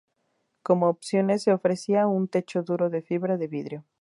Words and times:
Como 0.63 0.89
opciones, 0.89 1.43
se 1.43 1.51
ofrecía 1.53 2.07
un 2.07 2.27
techo 2.27 2.63
duro 2.63 2.89
de 2.89 3.03
fibra 3.03 3.37
de 3.37 3.45
vidrio. 3.47 3.85